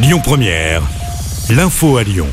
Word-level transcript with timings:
Lyon 0.00 0.20
Première, 0.22 0.80
l'info 1.50 1.96
à 1.96 2.04
Lyon. 2.04 2.28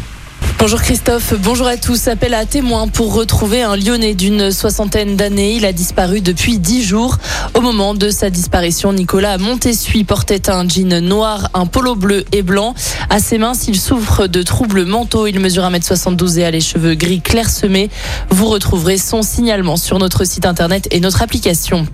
Bonjour 0.59 0.79
Christophe, 0.83 1.33
bonjour 1.39 1.65
à 1.65 1.77
tous. 1.77 2.07
Appel 2.07 2.35
à 2.35 2.45
témoins 2.45 2.87
pour 2.87 3.15
retrouver 3.15 3.63
un 3.63 3.75
Lyonnais 3.75 4.13
d'une 4.13 4.51
soixantaine 4.51 5.15
d'années. 5.15 5.55
Il 5.55 5.65
a 5.65 5.73
disparu 5.73 6.21
depuis 6.21 6.59
dix 6.59 6.83
jours. 6.83 7.17
Au 7.55 7.61
moment 7.61 7.95
de 7.95 8.11
sa 8.11 8.29
disparition, 8.29 8.93
Nicolas 8.93 9.39
Montessuie 9.39 10.03
portait 10.03 10.47
un 10.51 10.67
jean 10.67 11.01
noir, 11.01 11.49
un 11.55 11.65
polo 11.65 11.95
bleu 11.95 12.23
et 12.31 12.43
blanc. 12.43 12.75
À 13.09 13.17
ses 13.17 13.39
mains, 13.39 13.55
s'il 13.55 13.79
souffre 13.79 14.27
de 14.27 14.43
troubles 14.43 14.85
mentaux, 14.85 15.25
il 15.25 15.39
mesure 15.39 15.63
1m72 15.63 16.37
et 16.37 16.45
a 16.45 16.51
les 16.51 16.61
cheveux 16.61 16.93
gris 16.93 17.21
clairsemés. 17.21 17.89
Vous 18.29 18.45
retrouverez 18.45 18.99
son 18.99 19.23
signalement 19.23 19.75
sur 19.75 19.97
notre 19.97 20.23
site 20.23 20.45
internet 20.45 20.87
et 20.91 20.99
notre 20.99 21.23
application. 21.23 21.87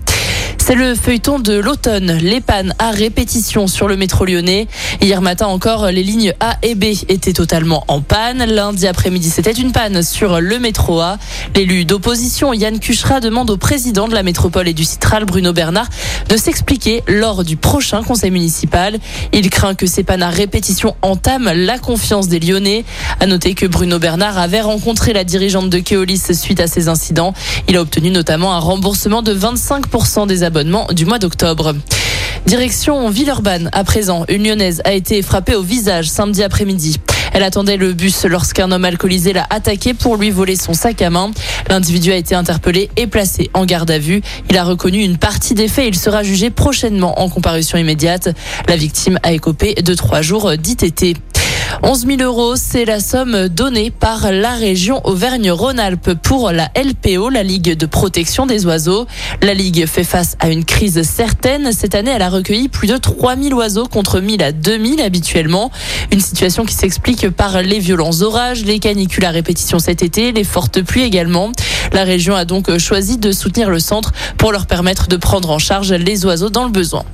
C'est 0.64 0.76
le 0.76 0.94
feuilleton 0.94 1.40
de 1.40 1.54
l'automne. 1.54 2.12
Les 2.22 2.40
pannes 2.40 2.72
à 2.78 2.92
répétition 2.92 3.66
sur 3.66 3.88
le 3.88 3.96
métro 3.96 4.24
lyonnais. 4.24 4.68
Hier 5.00 5.20
matin 5.20 5.48
encore, 5.48 5.86
les 5.88 6.04
lignes 6.04 6.34
A 6.38 6.56
et 6.62 6.76
B 6.76 6.84
étaient 7.08 7.32
totalement 7.32 7.82
en 7.88 8.00
panne. 8.00 8.44
Lundi 8.44 8.86
après-midi, 8.86 9.28
c'était 9.28 9.50
une 9.50 9.72
panne 9.72 10.04
sur 10.04 10.40
le 10.40 10.60
métro 10.60 11.00
A. 11.00 11.18
L'élu 11.56 11.84
d'opposition, 11.84 12.52
Yann 12.52 12.78
Cuchera, 12.78 13.18
demande 13.18 13.50
au 13.50 13.56
président 13.56 14.06
de 14.06 14.14
la 14.14 14.22
métropole 14.22 14.68
et 14.68 14.72
du 14.72 14.84
Citral, 14.84 15.24
Bruno 15.24 15.52
Bernard, 15.52 15.88
de 16.28 16.36
s'expliquer 16.36 17.02
lors 17.06 17.44
du 17.44 17.56
prochain 17.56 18.02
conseil 18.02 18.30
municipal. 18.30 18.98
Il 19.32 19.50
craint 19.50 19.74
que 19.74 19.86
ces 19.86 20.02
pannes 20.02 20.22
à 20.22 20.30
répétition 20.30 20.96
entament 21.02 21.52
la 21.54 21.78
confiance 21.78 22.28
des 22.28 22.40
Lyonnais. 22.40 22.84
À 23.20 23.26
noter 23.26 23.54
que 23.54 23.66
Bruno 23.66 23.98
Bernard 23.98 24.38
avait 24.38 24.60
rencontré 24.60 25.12
la 25.12 25.24
dirigeante 25.24 25.70
de 25.70 25.78
Keolis 25.78 26.34
suite 26.34 26.60
à 26.60 26.66
ces 26.66 26.88
incidents. 26.88 27.34
Il 27.68 27.76
a 27.76 27.80
obtenu 27.80 28.10
notamment 28.10 28.54
un 28.54 28.58
remboursement 28.58 29.22
de 29.22 29.34
25% 29.34 30.26
des 30.26 30.42
abonnements 30.42 30.86
du 30.92 31.04
mois 31.04 31.18
d'octobre. 31.18 31.74
Direction 32.46 33.08
Villeurbanne. 33.08 33.70
À 33.72 33.84
présent, 33.84 34.24
une 34.28 34.44
lyonnaise 34.44 34.82
a 34.84 34.92
été 34.92 35.22
frappée 35.22 35.54
au 35.54 35.62
visage 35.62 36.10
samedi 36.10 36.42
après-midi. 36.42 36.98
Elle 37.32 37.42
attendait 37.42 37.76
le 37.76 37.92
bus 37.92 38.24
lorsqu'un 38.24 38.70
homme 38.72 38.84
alcoolisé 38.84 39.32
l'a 39.32 39.46
attaqué 39.50 39.94
pour 39.94 40.16
lui 40.16 40.30
voler 40.30 40.56
son 40.56 40.74
sac 40.74 41.00
à 41.02 41.10
main. 41.10 41.30
L'individu 41.68 42.12
a 42.12 42.16
été 42.16 42.34
interpellé 42.34 42.90
et 42.96 43.06
placé 43.06 43.50
en 43.54 43.64
garde 43.64 43.90
à 43.90 43.98
vue. 43.98 44.20
Il 44.50 44.58
a 44.58 44.64
reconnu 44.64 45.02
une 45.02 45.16
partie 45.16 45.54
des 45.54 45.68
faits. 45.68 45.86
Il 45.88 45.98
sera 45.98 46.22
jugé 46.22 46.50
prochainement 46.50 47.20
en 47.20 47.28
comparution 47.28 47.78
immédiate. 47.78 48.28
La 48.68 48.76
victime 48.76 49.18
a 49.22 49.32
écopé 49.32 49.74
de 49.74 49.94
trois 49.94 50.22
jours 50.22 50.56
d'ITT. 50.56 51.16
11 51.82 52.06
000 52.06 52.22
euros, 52.22 52.54
c'est 52.56 52.84
la 52.84 53.00
somme 53.00 53.48
donnée 53.48 53.90
par 53.90 54.30
la 54.30 54.54
région 54.54 55.00
Auvergne-Rhône-Alpes 55.06 56.14
pour 56.22 56.52
la 56.52 56.70
LPO, 56.76 57.30
la 57.30 57.42
Ligue 57.42 57.76
de 57.76 57.86
protection 57.86 58.46
des 58.46 58.66
oiseaux. 58.66 59.06
La 59.40 59.54
Ligue 59.54 59.86
fait 59.86 60.04
face 60.04 60.36
à 60.38 60.50
une 60.50 60.64
crise 60.64 61.02
certaine. 61.02 61.72
Cette 61.72 61.94
année, 61.94 62.10
elle 62.10 62.22
a 62.22 62.28
recueilli 62.28 62.68
plus 62.68 62.88
de 62.88 62.96
3 62.96 63.36
000 63.36 63.54
oiseaux 63.54 63.86
contre 63.86 64.20
1 64.20 64.36
000 64.36 64.42
à 64.42 64.52
2 64.52 64.84
000 64.96 65.00
habituellement. 65.02 65.70
Une 66.12 66.20
situation 66.20 66.64
qui 66.64 66.74
s'explique 66.74 67.30
par 67.30 67.62
les 67.62 67.78
violents 67.78 68.20
orages, 68.20 68.64
les 68.64 68.78
canicules 68.78 69.24
à 69.24 69.30
répétition 69.30 69.78
cet 69.78 70.02
été, 70.02 70.32
les 70.32 70.44
fortes 70.44 70.82
pluies 70.82 71.02
également. 71.02 71.52
La 71.92 72.04
région 72.04 72.34
a 72.34 72.44
donc 72.44 72.76
choisi 72.78 73.16
de 73.16 73.32
soutenir 73.32 73.70
le 73.70 73.80
centre 73.80 74.12
pour 74.36 74.52
leur 74.52 74.66
permettre 74.66 75.08
de 75.08 75.16
prendre 75.16 75.50
en 75.50 75.58
charge 75.58 75.92
les 75.92 76.24
oiseaux 76.26 76.50
dans 76.50 76.64
le 76.64 76.70
besoin. 76.70 77.04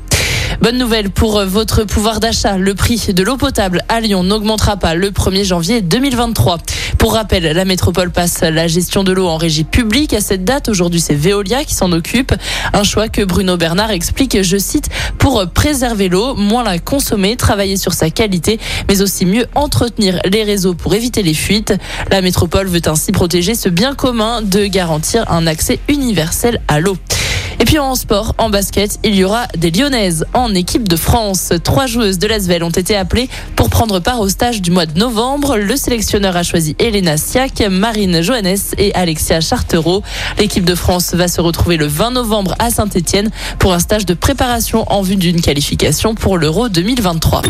Bonne 0.61 0.77
nouvelle 0.77 1.11
pour 1.11 1.45
votre 1.45 1.85
pouvoir 1.85 2.19
d'achat. 2.19 2.59
Le 2.59 2.75
prix 2.75 3.13
de 3.15 3.23
l'eau 3.23 3.37
potable 3.37 3.85
à 3.89 4.01
Lyon 4.01 4.25
n'augmentera 4.25 4.77
pas 4.77 4.95
le 4.95 5.11
1er 5.11 5.45
janvier 5.45 5.83
2023. 5.83 6.59
Pour 6.99 7.15
rappel, 7.15 7.45
la 7.45 7.65
métropole 7.65 8.11
passe 8.11 8.41
la 8.41 8.67
gestion 8.67 9.05
de 9.05 9.13
l'eau 9.13 9.29
en 9.29 9.37
régie 9.37 9.63
publique. 9.63 10.15
À 10.15 10.21
cette 10.21 10.43
date, 10.43 10.69
aujourd'hui, 10.69 11.01
c'est 11.01 11.15
Veolia 11.15 11.63
qui 11.63 11.75
s'en 11.75 11.93
occupe. 11.93 12.35
Un 12.73 12.83
choix 12.83 13.09
que 13.09 13.23
Bruno 13.23 13.57
Bernard 13.57 13.93
explique, 13.93 14.43
je 14.43 14.57
cite, 14.57 14.89
pour 15.19 15.47
préserver 15.49 16.09
l'eau, 16.09 16.35
moins 16.35 16.65
la 16.65 16.81
consommer, 16.81 17.37
travailler 17.37 17.77
sur 17.77 17.93
sa 17.93 18.11
qualité, 18.11 18.59
mais 18.89 19.01
aussi 19.01 19.27
mieux 19.27 19.47
entretenir 19.55 20.19
les 20.25 20.43
réseaux 20.43 20.75
pour 20.75 20.93
éviter 20.93 21.23
les 21.23 21.35
fuites. 21.35 21.73
La 22.11 22.21
métropole 22.21 22.67
veut 22.67 22.83
ainsi 22.87 23.13
protéger 23.13 23.55
ce 23.55 23.69
bien 23.69 23.95
commun 23.95 24.43
de 24.43 24.67
garantir 24.67 25.25
un 25.31 25.47
accès 25.47 25.79
universel 25.89 26.61
à 26.67 26.81
l'eau. 26.81 26.97
Et 27.61 27.65
puis 27.65 27.79
en 27.79 27.95
sport, 27.97 28.35
en 28.39 28.51
basket, 28.51 29.01
il 29.03 29.17
y 29.17 29.25
aura 29.25 29.47
des 29.57 29.71
Lyonnaises 29.71 30.25
en 30.33 30.55
équipe 30.55 30.89
de 30.89 30.97
France. 30.97 31.53
Trois 31.65 31.87
joueuses 31.87 32.19
de 32.19 32.29
l'Asvel 32.29 32.63
ont 32.63 32.71
été 32.71 32.97
appelées 32.97 33.29
pour 33.57 33.69
prendre 33.69 33.99
part 33.99 34.21
au 34.21 34.29
stage 34.29 34.63
du 34.63 34.71
mois 34.71 34.87
de 34.87 34.99
novembre. 34.99 35.57
Le 35.57 35.77
sélectionneur 35.77 36.37
a 36.37 36.45
choisi 36.45 36.77
Elena 36.79 37.17
Siak, 37.17 37.63
Marine 37.69 38.23
Johannes 38.23 38.59
et 38.79 38.95
Alexia 38.95 39.41
Chartereau. 39.41 40.03
L'équipe 40.39 40.65
de 40.65 40.75
France 40.77 41.15
va 41.15 41.27
se 41.27 41.41
retrouver 41.41 41.77
le 41.77 41.87
20 41.87 42.13
novembre 42.13 42.55
à 42.61 42.71
Saint-Etienne 42.71 43.31
pour 43.59 43.73
un 43.73 43.81
stage 43.81 44.07
de 44.07 44.15
préparation 44.15 44.85
en 44.93 45.03
vue 45.03 45.17
d'une 45.17 45.41
qualification 45.41 46.15
pour 46.15 46.39
l'Euro 46.39 46.69
2023. 46.69 47.43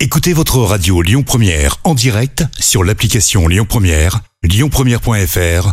Écoutez 0.00 0.32
votre 0.32 0.58
radio 0.58 1.00
Lyon 1.02 1.22
Première 1.22 1.78
en 1.84 1.94
direct 1.94 2.44
sur 2.60 2.84
l'application 2.84 3.48
Lyon 3.48 3.66
Première, 3.68 4.20
lyonpremière.fr 4.44 5.72